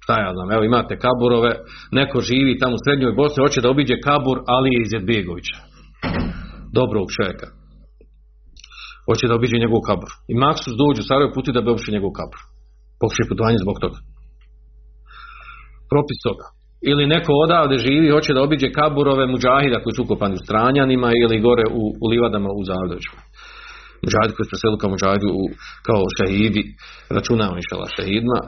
[0.04, 1.52] šta ja znam, evo imate kaburove,
[1.98, 5.58] neko živi tamo u srednjoj Bosni, hoće da obiđe kabur Ali iz Jedbegovića.
[6.78, 7.48] Dobrog čovjeka.
[9.06, 10.10] Hoće da obiđe njegov kabur.
[10.32, 12.40] I Maksus dođu u Sarajevo puti da bi obišao njegov kabur.
[13.00, 13.98] Pokušaj putovanje zbog toga
[15.92, 16.46] propis toga.
[16.90, 21.44] Ili neko odavde živi hoće da obiđe kaburove muđahida koji su ukopani u Stranjanima ili
[21.46, 23.22] gore u, u livadama u Zavdovićima.
[24.02, 25.42] Muđahidi koji su preselu kao muđahidi u,
[25.86, 26.62] kao šehidi,
[27.16, 28.40] računamo išala šehidima,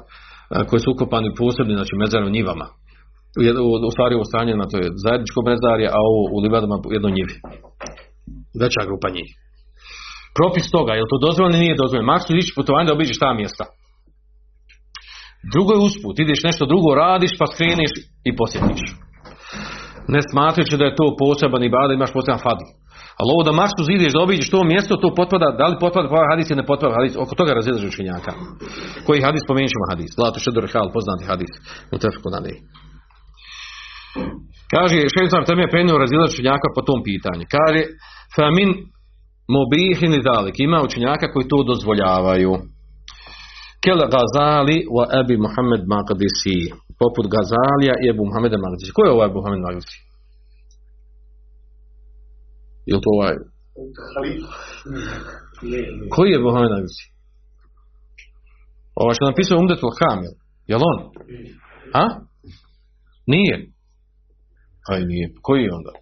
[0.68, 2.66] koji su ukopani posebni, znači mezarom njivama.
[3.38, 7.08] U, u, u stvari u Stranjanima to je zajedničko mezarje, a ovo u livadama jedno
[7.16, 7.36] njivi.
[8.62, 9.30] Veća grupa njih.
[10.38, 12.12] Propis toga, je li to dozvoljeno nije dozvoljeno?
[12.12, 13.64] Maksu ići putovanje da obiđeš ta mjesta.
[15.52, 17.92] Drugo je usput, ideš nešto drugo radiš pa skreniš
[18.28, 18.82] i posjetiš.
[20.14, 22.66] Ne smatrajući da je to poseban ibada, imaš poseban fadl.
[23.18, 26.30] Ali ovo da maksu ideš da obiđeš to mjesto, to potpada, da li potpada pa
[26.32, 28.32] hadis ili ne potpada hadis, oko toga razilaže učenjaka.
[29.06, 30.10] Koji hadis, spomenut ćemo hadis.
[30.22, 31.52] Latu šedur hal, poznati hadis.
[31.94, 32.56] U tefku na nej.
[34.74, 37.44] Kaže, šest sam teme prenio razilaže učenjaka po tom pitanju.
[37.56, 37.80] Kaže,
[38.36, 38.70] famin
[39.56, 40.56] mobihin i dalik.
[40.58, 42.52] Ima učenjaka koji to dozvoljavaju.
[43.84, 46.58] Kel Gazali wa Ebi Muhammed Maqdisi.
[47.02, 48.92] Poput Gazalija i Ebu Muhammeda Maqdisi.
[48.96, 49.98] Ko je ovaj Ebu Muhammed Maqdisi?
[52.88, 53.34] Je li to ovaj?
[56.14, 57.04] Koji je Ebu Muhammed Maqdisi?
[59.00, 60.34] Ovaj što napisao Umdetul Hamil.
[60.70, 60.98] Je li on?
[62.02, 62.04] A?
[63.26, 63.56] Nije.
[64.92, 65.26] Aj nije.
[65.42, 65.92] Koji je onda?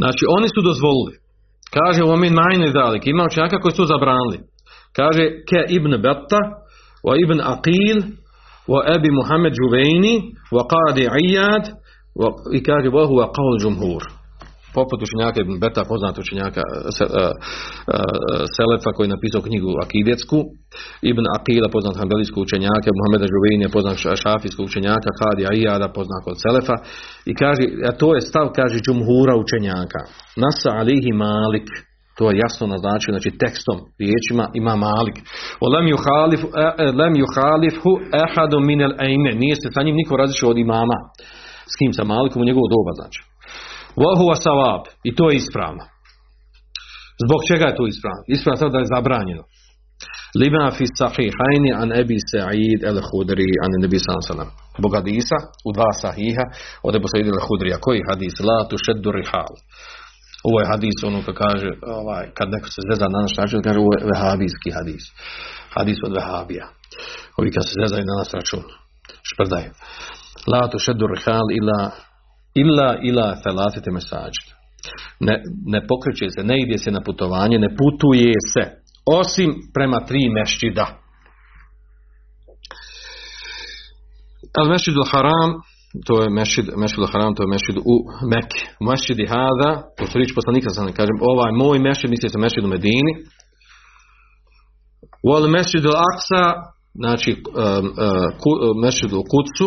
[0.00, 1.14] Znači, oni su dozvolili.
[1.76, 3.02] Kaže, u omin majne dalik.
[3.06, 4.38] Ima učenjaka koji su zabranili.
[4.96, 6.40] Kaže, ke ibn Batta,
[7.06, 7.98] wa ibn Aqil,
[8.72, 10.14] wa ebi Muhammed Juvejni,
[10.56, 11.64] wa qadi Iyad,
[12.56, 14.02] i kaže, wa huwa qawl džumhur.
[14.78, 16.62] Poput učenjaka Ibn Beta, poznat učenjaka
[16.96, 17.24] se, uh, uh,
[18.54, 20.38] Selefa koji je napisao knjigu Akidetsku,
[21.12, 26.36] Ibn Aqila, poznat hambelijskog učenjaka, Muhammeda Žuvejnija, poznat ša- šafijskog učenjaka, Hadija Ijada, poznat kod
[26.44, 26.76] Selefa,
[27.30, 30.00] i kaže, a to je stav, kaže, džumhura učenjaka.
[30.44, 31.68] Nasa alihi malik,
[32.18, 35.16] to je jasno naznačio, znači tekstom, riječima ima malik.
[35.64, 37.14] O lem yuhalifu, e, e, lem
[38.24, 40.98] ehadu minel ejme, nije se sa njim niko različio od imama.
[41.72, 43.20] S kim sa malikom u njegovo doba, znači.
[44.02, 44.82] Wahuwa savab.
[45.08, 45.84] I to je ispravno.
[47.24, 48.22] Zbog čega je to ispravno?
[48.34, 49.42] Ispravno sad da je zabranjeno.
[50.42, 54.50] Lima fi sahihajni an Ebi Sa'id el Hudri an Nebi Sansalam.
[54.78, 56.44] Zbog hadisa u dva sahiha
[56.86, 57.76] od Ebu Sa'id el Hudrija.
[57.86, 58.34] Koji hadis?
[58.48, 59.54] La tu šeddu rihal.
[60.48, 63.78] Ovo je hadis, ono kad kaže, ovaj, kad neko se zeza na naš račun, kaže
[63.78, 65.04] ovo je vehabijski hadis.
[65.76, 66.66] Hadis od vehabija.
[67.38, 68.64] Ovi kad se zezaju na nas račun.
[69.30, 69.70] Šprdaju.
[70.52, 71.78] La tu šeddu rihal ila
[72.62, 74.46] illa ila felatite mesađid.
[75.20, 75.34] Ne,
[75.66, 78.62] ne pokreće se, ne ide se na putovanje, ne putuje se,
[79.20, 80.86] osim prema tri mešćida.
[84.58, 85.50] Al mešćidu haram,
[86.06, 87.94] to je mešćid, mešćidu haram, to je mešćid u
[88.32, 88.62] Mekke.
[88.88, 92.64] Mešćidi hada, to su riječ poslanika, sam ne kažem, ovaj moj mešćid, misli se mešćid
[92.64, 93.12] u Medini.
[95.26, 96.44] Wal mešćidu aksa,
[97.02, 97.86] znači um,
[98.46, 99.66] uh, mešćidu u Kudsu,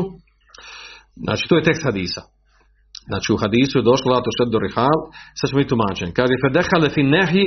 [1.26, 2.22] znači to je tekst hadisa.
[3.10, 4.98] Znači u hadisu je došlo lato šeddu rihal,
[5.38, 6.10] sad ćemo i tumačen.
[6.18, 7.44] Kaže, fedehale fi nehi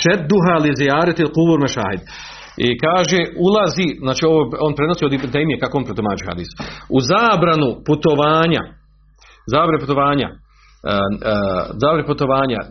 [0.00, 2.02] šedduha li zijareti kubur mešahid.
[2.66, 6.50] I kaže, ulazi, znači ovo on prenosi od Taymije, kako on protumači hadis.
[6.96, 8.62] U zabranu putovanja,
[9.52, 10.38] zabranu putovanja, uh,
[12.00, 12.68] uh, putovanja uh,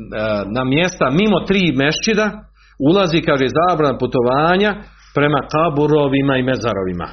[0.55, 2.27] na mjesta mimo tri mešćida,
[2.89, 4.71] ulazi, kaže, zabrana putovanja
[5.17, 7.07] prema kaburovima i mezarovima.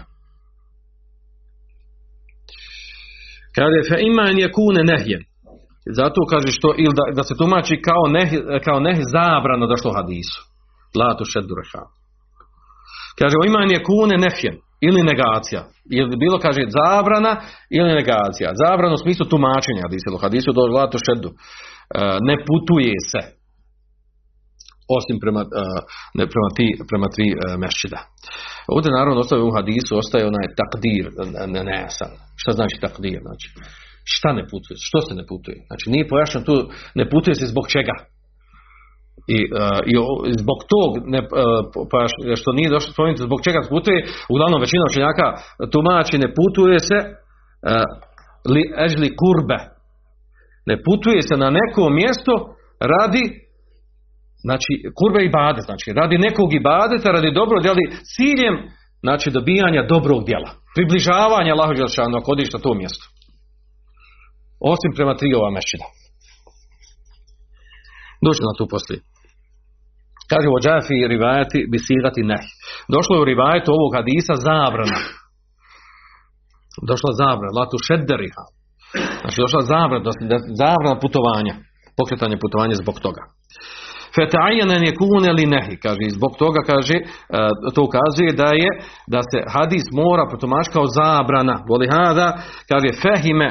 [3.56, 5.22] Kaže, fe ima je kune nehjen.
[5.98, 8.28] Zato kaže što, ili da, da se tumači kao neh,
[8.64, 10.40] kao neh zabrano došlo hadisu.
[10.98, 11.54] La tu šeddu.
[13.18, 14.56] Kaže, o iman je kune nehjen.
[14.80, 15.62] Ili negacija.
[15.90, 17.32] Ili bilo kaže zabrana
[17.70, 18.50] ili negacija.
[18.64, 20.08] Zabrano u smislu tumačenja hadisa.
[20.14, 21.28] U hadisu do la tu šeddu.
[21.28, 21.34] E,
[22.28, 23.20] ne putuje se.
[24.98, 25.46] Osim prema, e,
[26.18, 28.00] ne, prema, ti, prema tri e, mešćida.
[28.74, 31.04] Ovdje naravno ostaje u hadisu, ostaje onaj takdir
[31.52, 32.12] ne, nejasan.
[32.40, 33.18] Šta znači takdir?
[33.28, 33.46] Znači,
[34.14, 34.76] šta ne putuje?
[34.88, 35.58] Što se ne putuje?
[35.68, 36.56] Znači, nije pojašnjeno tu,
[37.00, 37.96] ne putuje se zbog čega.
[39.36, 39.38] I,
[40.30, 41.20] i zbog tog ne,
[41.90, 43.98] pojaš- što nije došlo spomenuti zbog čega putuje,
[44.32, 45.26] uglavnom većina učenjaka
[45.72, 46.98] tumači ne putuje se
[48.52, 49.58] li ežli kurbe.
[50.66, 52.32] Ne putuje se na neko mjesto
[52.92, 53.24] radi
[54.46, 57.76] znači kurbe i bade, znači radi nekog ibadeta, radi dobrog djela,
[58.14, 58.56] ciljem
[59.04, 63.04] znači dobijanja dobrog djela, približavanja Allahu Đelšanu ako odiš na to mjesto.
[64.72, 65.86] Osim prema tri ova mešćina.
[68.24, 69.00] Doći na tu poslije.
[70.30, 72.44] Kaže o džafi rivajati bi sigati neh.
[72.94, 74.98] Došlo je u rivajetu ovog hadisa zabrana.
[76.90, 78.44] Došla zabrana, latu šedderiha.
[79.20, 80.10] Znači došla zabrana,
[80.62, 81.54] zabrana putovanja.
[81.98, 83.22] Pokretanje putovanja zbog toga.
[84.16, 87.04] Feta'ajanen je kune li nehi, kaže, zbog toga, kaže, e,
[87.74, 88.70] to ukazuje da je,
[89.14, 91.56] da se hadis mora protumaš kao zabrana.
[91.70, 92.28] Voli hada,
[92.70, 93.48] kaže, fehime,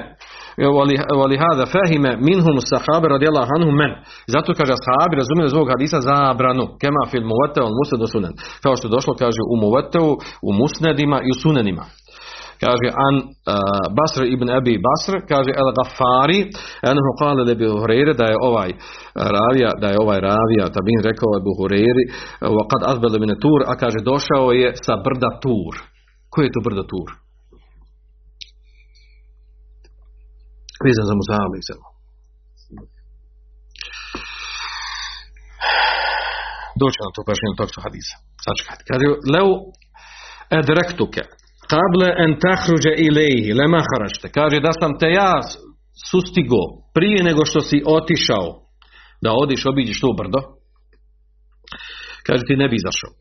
[1.20, 3.92] voli hada fehime minhum sahabe radijallahu anhum men.
[4.34, 6.66] Zato kaže ashabi razumijeli iz ovog hadisa zabranu.
[6.82, 8.34] Kema fil muvateu, musned u sunen.
[8.64, 10.10] Kao što je došlo, kaže, u muvateu,
[10.48, 11.86] u musnedima i u sunenima
[12.64, 16.40] kaže an uh, Basr ibn Abi Basr kaže El Ghaffari
[16.90, 18.70] anahu qala li Abu Hurajra da je ovaj
[19.38, 22.04] ravija da je ovaj ravija tabin rekao Abu Hurajri
[22.58, 25.74] wa qad azbala min Tur a kaže došao je sa brda Tur.
[26.32, 27.10] Ko je to brdo Tur?
[30.84, 31.96] Vezan za Musa alejhi selam
[36.82, 38.16] doći na to pašnjenje tog su hadisa.
[38.46, 38.84] Sačekajte.
[38.90, 39.50] Kaže leu
[40.60, 41.22] edrektuke
[41.72, 44.28] Kable en tahruđe ilaihi, lema haračte.
[44.38, 45.34] Kaže da sam te ja
[46.10, 46.64] sustigo
[46.96, 48.48] prije nego što si otišao.
[49.24, 50.40] da odiš, obiđiš to brdo,
[52.28, 53.12] kaže ti ne bi izašao.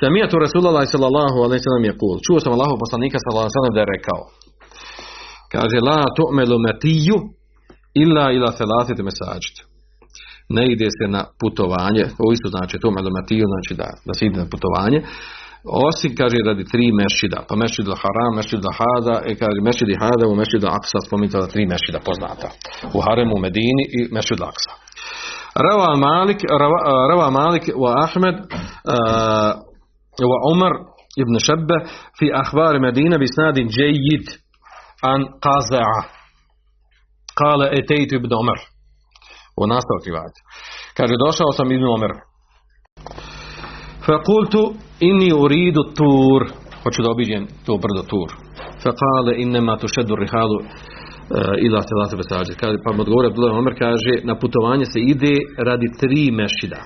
[0.00, 2.16] Samijatu Rasulallah sallallahu alaihi sallam je kul.
[2.26, 4.20] Čuo sam Allahu poslanika sallallahu alaihi sallam da je rekao.
[5.54, 7.16] Kaže, la tu'melu metiju
[8.02, 9.56] illa ila selasiti mesađit.
[10.56, 14.38] Ne ide se na putovanje, ovo isto znači tu'melu metiju, znači da, da se ide
[14.44, 14.98] na putovanje,
[15.64, 17.44] osim, kaže, radi tri mešida.
[17.48, 21.98] Pa mešid haram, mešid hada, i kaže, mešid hada u mešid aksa, spomenuta tri mešida
[22.04, 22.48] poznata.
[22.94, 24.72] U haremu, Medini i mešid aksa.
[25.54, 29.52] Rava Malik, Rava, Rava Malik wa Ahmed uh,
[30.30, 30.72] wa Umar
[31.16, 31.76] ibn Shabbe
[32.18, 34.26] fi ahbar Medina bi snadin džejid
[35.02, 36.02] an qaza'a.
[37.34, 38.58] Kale etejtu ibn Umar.
[39.56, 40.32] U nastavak.
[40.96, 42.12] Kaže, došao sam ibn Umar.
[44.06, 44.74] Fakultu
[45.08, 46.40] inni uridu tur.
[46.82, 48.28] Hoću da obiđem to brdo tur.
[48.82, 50.58] Fakale innema tušedu rihalu
[51.66, 52.52] ila selate besađe.
[52.84, 55.34] Pa mu odgovore Abdullah Omer kaže, na putovanje se ide
[55.68, 56.80] radi tri mešida.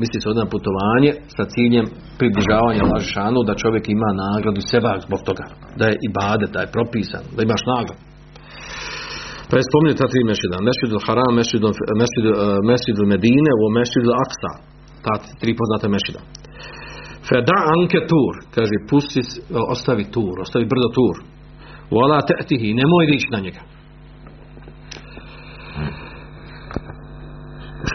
[0.00, 1.86] Misli se ovdje na putovanje sa ciljem
[2.20, 5.46] približavanja Lažešanu, da čovjek ima nagradu seba zbog toga.
[5.78, 8.02] Da je ibadet, da je propisan, da imaš nagradu.
[9.48, 10.56] Pa je spominje ta tri mešida.
[10.68, 11.62] Mešid haram mešid,
[12.00, 12.24] mešid,
[12.70, 14.52] mešid Medine, o mešid Aksa.
[15.04, 16.20] Ta tri poznate mešida.
[17.30, 19.20] Feda anke tur, kaže, pusti,
[19.74, 21.16] ostavi tur, ostavi brdo tur.
[21.90, 23.62] Wala ta'tihi, nemoj ići na njega.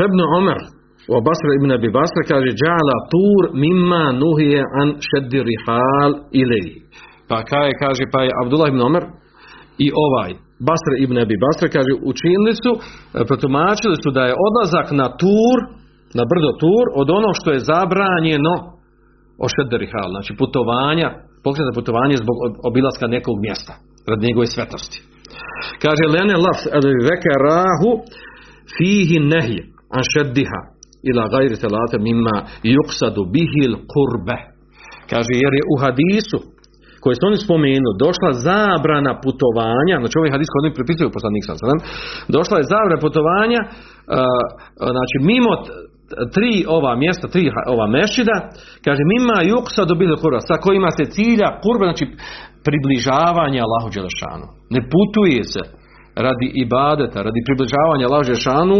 [0.07, 0.59] Ibn Umar
[1.13, 6.67] wa Basra ibn Abi Basra kaže Ja'ala tur mimma nuhije an šeddi rihal ilej.
[7.29, 9.03] Pa kaže, kaže pa je Abdullah ibn Umar
[9.85, 10.31] i ovaj
[10.69, 12.71] Basra ibn Abi Basra kaže učinili su,
[13.29, 15.57] protumačili su da je odlazak na tur,
[16.17, 18.53] na brdo tur od ono što je zabranjeno
[19.43, 21.07] o šeddi rihal, znači putovanja,
[21.43, 22.37] pokreta putovanje zbog
[22.69, 23.73] obilaska nekog mjesta,
[24.09, 24.97] radi njegove svetosti.
[25.83, 26.59] Kaže lene laf
[27.09, 27.91] veke rahu
[28.75, 29.63] fihi nehje
[29.95, 30.61] an šeddiha
[31.09, 32.37] ila gajri telate mimma
[32.73, 34.37] yuksadu bihil kurbe.
[35.11, 36.39] Kaže jer je u hadisu
[37.01, 41.77] koji su oni spomenu, došla zabrana putovanja, znači ovaj hadis koji oni pripisuju poslanik sam
[42.35, 43.61] došla je zabrana putovanja,
[44.95, 45.53] znači mimo
[46.35, 48.35] tri ova mjesta, tri ova mešida,
[48.85, 52.05] kaže mima yuksa dobili kurba, sa kojima se cilja kurba, znači
[52.67, 54.47] približavanja Allahu Đelešanu.
[54.75, 55.63] Ne putuje se
[56.25, 58.79] radi ibadeta, radi približavanja Allahu Đelešanu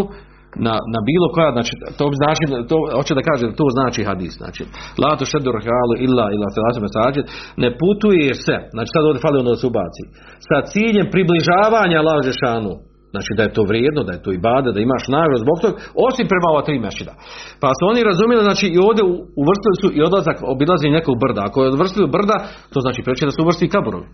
[0.66, 4.64] na, na bilo koja, znači to znači, to hoće da kaže to znači hadis, znači
[5.02, 7.22] la tu šedu rahalu illa selatu mesađe,
[7.64, 10.04] ne putuje se, znači sad ovdje fali ono da se ubaci,
[10.48, 12.74] sa ciljem približavanja Allahu Đelešanu,
[13.16, 15.76] Znači da je to vrijedno, da je to i bada, da imaš nagradu zbog toga,
[16.08, 17.14] osim prema ova tri mešida.
[17.62, 19.04] Pa su oni razumjeli, znači i ovdje
[19.44, 21.42] uvrstili su i odlazak obilazenje nekog brda.
[21.48, 22.38] Ako je uvrstili brda,
[22.74, 24.08] to znači preće da su uvrstili kaburovi.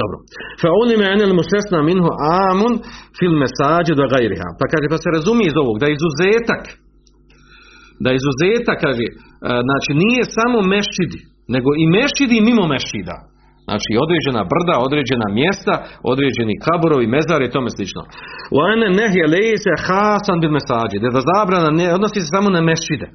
[0.00, 0.16] Dobro.
[0.60, 2.10] Fa ulime enel musesna minhu
[2.48, 2.74] amun
[3.18, 4.48] fil mesađe do gajriha.
[4.58, 6.62] Pa kaže, pa se razumije iz ovog, da je izuzetak,
[8.02, 9.06] da je izuzetak, kaže,
[9.68, 11.20] znači nije samo mešidi,
[11.54, 13.16] nego i mešidi mimo mešida.
[13.68, 15.74] Znači određena brda, određena mjesta,
[16.12, 18.02] određeni kaburovi, mezari i tome slično.
[18.54, 23.06] U ane nehje lejse hasan bil mesađi, da zabrana ne odnosi se samo na mešide.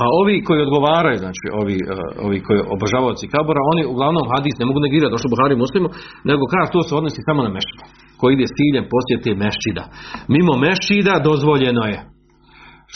[0.00, 4.66] A ovi koji odgovaraju, znači ovi, uh, ovi koji obožavaoci kabura, oni uglavnom hadis ne
[4.68, 5.88] mogu negirati, došlo Buhari muslimu,
[6.30, 7.84] nego kaže to se odnosi samo na mešide.
[8.18, 9.84] Koji ide s ciljem posjeti mešida.
[10.34, 11.98] Mimo mešida dozvoljeno je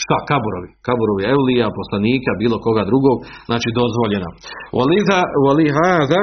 [0.01, 3.17] šta kaburovi, kaburovi evlija, poslanika, bilo koga drugog,
[3.49, 4.29] znači dozvoljeno.
[4.77, 6.21] Waliza walihaza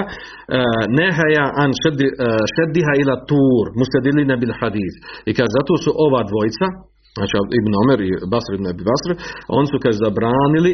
[0.99, 1.71] nehaja an
[2.55, 4.95] šeddiha ila tur, mustadilina bil hadis.
[5.29, 6.67] I kaže, zato su ova dvojica,
[7.17, 9.11] znači Ibn Omer i Basr ibn Abi Basr,
[9.59, 10.73] oni su kaže zabranili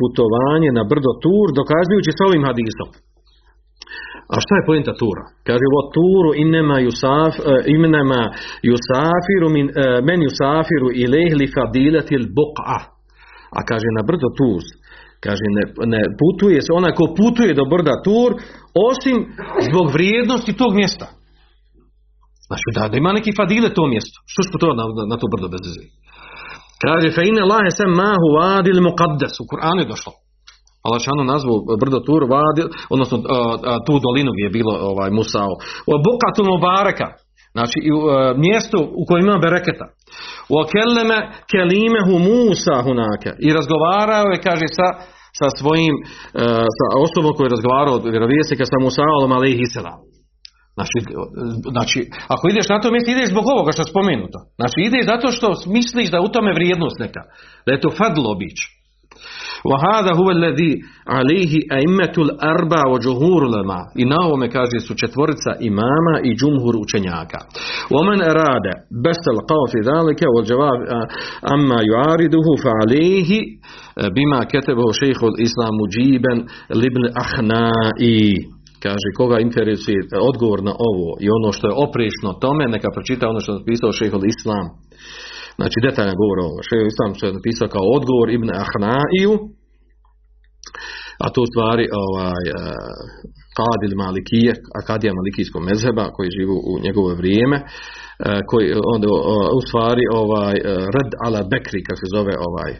[0.00, 2.88] putovanje na brdo tur, dokazujući s ovim hadisom.
[4.34, 5.24] A šta je pojenta tura?
[5.48, 7.34] Kaže vo turu inema yusaf
[7.76, 8.22] inema
[8.70, 9.66] yusafiru min
[10.08, 12.78] men yusafiru ilayhi li fadilatil buqa.
[13.58, 14.62] A kaže na brdo Tur,
[15.24, 18.30] kaže ne, ne putuje se onaj ko putuje do brda Tur
[18.90, 19.16] osim
[19.68, 21.06] zbog vrijednosti tog mjesta.
[22.48, 24.16] Znači da, da ima neki fadile to mjesto.
[24.32, 25.64] Što što to na, na to brdo bez?
[26.84, 29.34] Kaže fe inna Allahe sem mahu vadil muqaddas.
[29.42, 30.12] U Kur'anu je došlo.
[30.86, 32.62] Allah šanu nazvu brdo Tur vadi,
[32.94, 33.16] odnosno
[33.86, 35.52] tu dolinu gdje je bilo ovaj Musao.
[36.08, 37.08] Bukatu Mubareka,
[37.56, 37.98] znači u
[38.46, 39.86] mjestu u kojem ima bereketa.
[40.58, 41.18] O kelleme
[41.52, 43.30] kelimehu Musa hunake.
[43.46, 44.88] I razgovarao je, kaže, sa,
[45.38, 45.94] sa svojim,
[46.78, 50.00] sa osobom koji je razgovarao od vjerovijesnika sa Musaom alaihi salam.
[50.76, 50.98] Znači,
[51.74, 52.00] znači,
[52.34, 54.38] ako ideš na to mjesto, ideš zbog ovoga što je spomenuto.
[54.60, 55.46] Znači, ideš zato što
[55.78, 57.22] misliš da u tome vrijednost neka.
[57.66, 58.58] Da je to fadlo bić.
[59.69, 60.73] وهذا هو الذي
[61.07, 67.39] عليه أئمة الأربع وجمهور العلماء i na ovome kaže su četvorica imama i džumhur učenjaka
[67.95, 68.65] ومن أراد
[69.07, 70.79] بس القول في ذلك والجواب
[71.55, 73.31] أما يعارضه فعليه
[74.15, 76.33] بما كتبه شيخ الإسلام مجيبا
[76.81, 78.25] لابن أخنائي
[78.85, 79.99] kaže koga interesuje
[80.29, 83.91] odgovor na ovo i ono što je oprešno tome neka pročita ono što je napisao
[83.99, 84.65] šehol Islam
[85.58, 89.32] znači detaljan govor ovo šehol Islam što je napisao kao odgovor Ibn Ahnaiju
[91.24, 92.44] a to u stvari ovaj,
[93.58, 97.58] Kadil Malikije, Akadija Malikijskog mezheba koji živu u njegovo vrijeme,
[98.50, 99.06] koji onda
[99.58, 100.56] u stvari ovaj
[100.96, 102.72] Red ala Bekri, kako se zove ovaj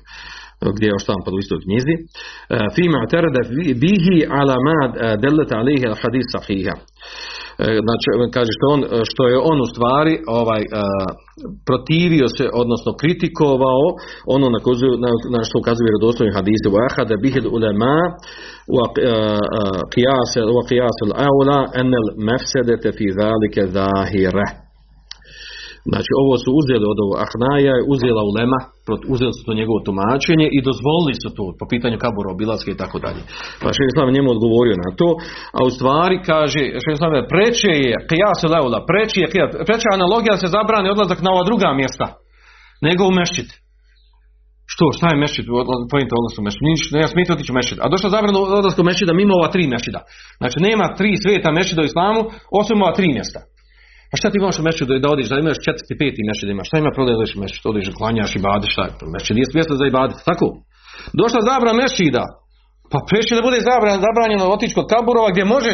[0.75, 1.95] gdje je oštan u istoj knjizi
[2.75, 3.43] fima terada
[3.83, 4.79] bihi ala ma
[5.25, 6.75] delet alihi al hadis sahiha
[7.87, 8.81] znači kaže što on
[9.11, 10.63] što je on u stvari ovaj
[11.69, 13.85] protivio se odnosno kritikovao
[14.37, 17.95] ono na, kozu, na, na što ukazuje vjerodostojni hadisi wa ahada bihi ulema
[18.77, 18.85] wa
[19.95, 24.66] qiyas wa qiyas al aula an al mafsadata fi zalika zahira
[25.91, 28.59] Znači ovo su uzeli od ovo Ahnaja, uzela ulema,
[29.15, 32.97] uzeli su to njegovo tumačenje i dozvolili su to po pitanju kabura, obilaske i tako
[33.05, 33.23] dalje.
[33.63, 35.09] Pa še Islam njemu odgovorio na to,
[35.57, 39.29] a u stvari kaže, še Islam je preče je, kijas leula, preče je,
[39.69, 42.07] preče analogija da se zabrani odlazak na ova druga mjesta,
[42.87, 43.51] nego u mešćit.
[44.73, 45.47] Što, šta je mešćit,
[45.93, 47.79] pojente odlasku mešćit, ne smijete otići u mešćit.
[47.83, 50.01] A došla zabrana odlasku mešćida mimo ova tri mešćida.
[50.41, 52.21] Znači nema tri sveta mešćida u islamu,
[52.61, 53.41] osim ova tri mjesta.
[54.19, 56.93] Šta ti imaš u mešćidu da odiš, da imaš četvrti, peti mešćid imaš, šta ima
[56.97, 59.75] problem da odiš u mešćid, odiš, klanjaš i badiš, šta je to, mešćid je mjesto
[59.81, 60.47] za ibadit, tako?
[61.21, 62.25] Došla zabran mešćida,
[62.93, 65.71] pa preći da bude zabran, zabranjeno otići kod kaburova gdje može,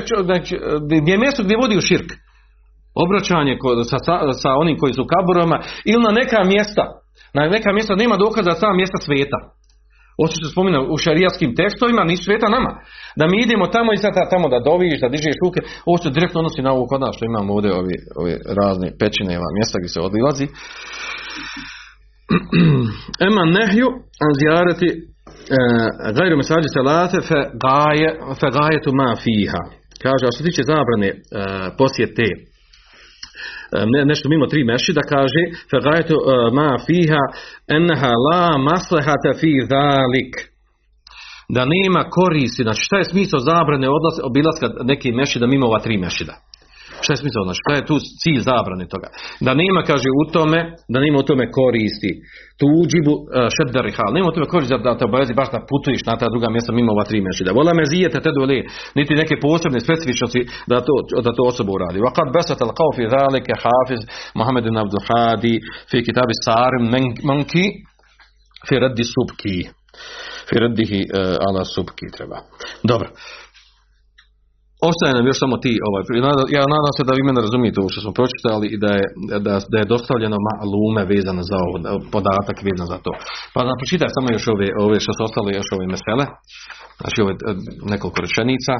[1.00, 2.10] gdje je mjesto gdje vodi u širk.
[3.04, 3.54] Obraćanje
[3.90, 5.58] sa, sa, sa onim koji su u kaburovima
[5.90, 6.84] ili na neka mjesta,
[7.36, 9.38] na neka mjesta nema dokaza da sama mjesta sveta.
[10.24, 12.72] Osim što spomina u šarijaskim tekstovima nisu sveta nama.
[13.20, 15.60] Da mi idemo tamo i sad tamo da doviš, da dižeš ruke.
[15.88, 19.32] Ovo se direktno odnosi na ovo kod nas što imamo ovdje ovi, ovi razne pećine,
[19.58, 20.46] mjesta gdje se odlazi.
[23.28, 23.88] Ema nehju
[24.24, 24.88] an zijareti
[26.16, 28.08] gajru mesađi salate fe, gaje,
[28.40, 29.62] fe gajetu ma fiha.
[30.04, 31.10] Kaže, a što tiče zabrane
[31.80, 32.26] posjete
[33.86, 36.16] ne, nešto mimo tri mešida kaže fagajetu
[36.52, 37.22] ma fiha
[37.68, 40.32] enha la maslehata fi zalik.
[41.48, 45.98] Da nema koristi znači šta je smisao zabrane odlas, obilaska neki mešida mimo ova tri
[45.98, 46.34] mešida
[47.04, 47.46] Šta je smisao?
[47.46, 49.08] Znači, šta je tu cilj zabrane toga?
[49.46, 50.58] Da nema, kaže, u tome,
[50.92, 52.12] da nema u tome koristi.
[52.60, 53.24] Tu uđibu uh,
[53.56, 54.10] šeddarihal.
[54.16, 56.70] Nema u tome koristi da, da te obavezi baš da putuješ na ta druga mjesta
[56.72, 57.50] mimo ova tri mešida.
[57.58, 58.58] Vola me zijete te dole,
[58.98, 60.40] niti neke posebne specifičnosti
[60.70, 60.94] da to,
[61.26, 61.98] da to osoba uradi.
[62.06, 64.00] Wa kad besat al kao fi zalike hafiz
[64.38, 65.54] Mohamed ibn Abdul Hadi
[65.90, 66.84] fi kitabi Sarim
[67.28, 67.66] Manki
[68.68, 69.56] fi raddi subki.
[70.48, 72.38] Fi raddihi uh, ala subki treba.
[72.82, 73.08] Dobro.
[74.90, 76.02] Ostaje nam još samo ti, ovaj,
[76.56, 79.04] ja nadam se da vi mene razumijete ovo što smo pročitali i da je,
[79.46, 81.74] da, da je dostavljeno malume vezano za ovo,
[82.14, 83.12] podatak vezan za to.
[83.54, 86.24] Pa da pročitaj samo još ove, ove što su ostale još ove mesele,
[87.00, 87.32] znači ove
[87.92, 88.74] nekoliko rečenica.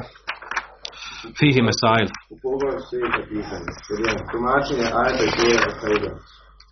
[1.39, 2.09] Fihi mesail.
[2.35, 6.11] U pogledu svijeta pitanja, tumačenje ajeta i tijela Sauda.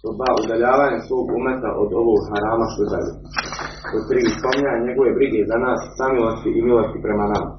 [0.03, 3.13] Pod dva, udaljavanje svog umeta od ovog harama što želi.
[3.91, 7.51] Pod tri, spominjanje njegove brige za nas, samilosti i milosti prema nama.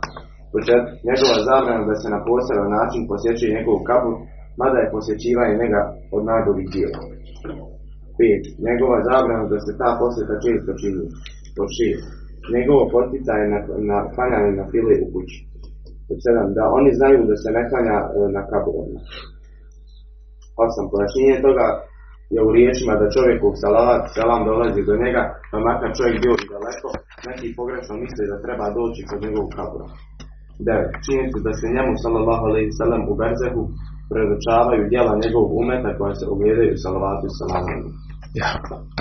[1.09, 4.15] Njegova zabrana da se na poseban način posjećuje njegov kabur,
[4.61, 5.81] mada je posjećivanje njega
[6.15, 7.01] od najboljih dijela.
[8.19, 8.67] 5.
[8.67, 11.03] Njegova zabrana da se ta posjeta često čini.
[11.57, 12.55] Pod 6.
[12.55, 13.59] Njegovo poticanje na,
[13.91, 15.37] na klanjanje na file u kući.
[16.07, 16.57] Pod 7.
[16.57, 17.97] Da oni znaju da se ne klanja
[18.35, 19.01] na kaburovima.
[20.57, 20.91] 8.
[20.91, 21.67] Pojašnjenje toga
[22.35, 26.49] je u riječima da čovjekov salavat, salam dolazi do njega, pa makar čovjek bio i
[26.53, 26.89] daleko,
[27.27, 29.87] neki pogrešno misle da treba doći kod njegovog kabura.
[30.65, 31.05] 9.
[31.05, 33.61] Činjenicu da se njemu, sallallahu alaihi sallam, u berzehu
[34.11, 37.87] predočavaju djela njegovog umeta koja se ogledaju salavatu i salamu.
[38.41, 38.49] Ja,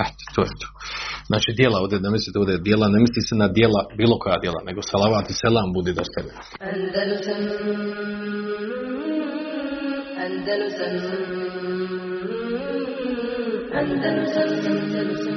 [0.05, 0.67] eto, to je to.
[1.29, 4.61] Znači djela ovdje, ne mislite ovdje djela, ne misli se na djela, bilo koja djela,
[4.69, 6.35] nego salavat i selam budi dostavljen.
[6.71, 7.41] Andalusam
[10.25, 10.93] Andalusam
[13.79, 15.30] Andalusam Andalusam